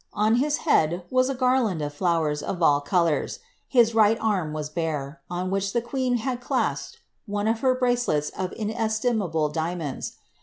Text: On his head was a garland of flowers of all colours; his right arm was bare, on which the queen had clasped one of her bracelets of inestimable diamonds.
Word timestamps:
On 0.15 0.37
his 0.37 0.57
head 0.65 1.03
was 1.11 1.29
a 1.29 1.35
garland 1.35 1.79
of 1.79 1.93
flowers 1.93 2.41
of 2.41 2.63
all 2.63 2.81
colours; 2.81 3.37
his 3.67 3.93
right 3.93 4.17
arm 4.19 4.51
was 4.51 4.67
bare, 4.67 5.21
on 5.29 5.51
which 5.51 5.73
the 5.73 5.79
queen 5.81 6.17
had 6.17 6.41
clasped 6.41 6.97
one 7.27 7.47
of 7.47 7.59
her 7.59 7.75
bracelets 7.75 8.31
of 8.31 8.51
inestimable 8.53 9.49
diamonds. 9.49 10.13